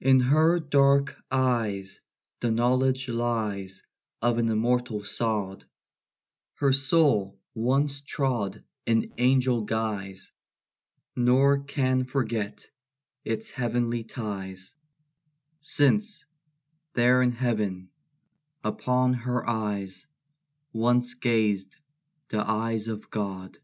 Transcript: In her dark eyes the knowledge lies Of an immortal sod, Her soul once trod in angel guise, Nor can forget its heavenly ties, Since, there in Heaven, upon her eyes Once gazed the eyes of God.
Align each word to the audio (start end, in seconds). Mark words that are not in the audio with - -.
In 0.00 0.20
her 0.20 0.60
dark 0.60 1.20
eyes 1.32 1.98
the 2.38 2.52
knowledge 2.52 3.08
lies 3.08 3.82
Of 4.22 4.38
an 4.38 4.48
immortal 4.48 5.02
sod, 5.02 5.64
Her 6.58 6.72
soul 6.72 7.40
once 7.54 8.00
trod 8.00 8.62
in 8.86 9.12
angel 9.18 9.62
guise, 9.62 10.30
Nor 11.16 11.58
can 11.64 12.04
forget 12.04 12.70
its 13.24 13.50
heavenly 13.50 14.04
ties, 14.04 14.76
Since, 15.60 16.24
there 16.92 17.20
in 17.20 17.32
Heaven, 17.32 17.90
upon 18.62 19.12
her 19.14 19.44
eyes 19.44 20.06
Once 20.72 21.14
gazed 21.14 21.76
the 22.28 22.48
eyes 22.48 22.86
of 22.86 23.10
God. 23.10 23.58